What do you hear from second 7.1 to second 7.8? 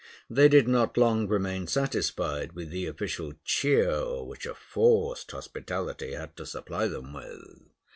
with.